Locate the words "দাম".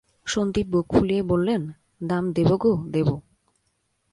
2.01-2.23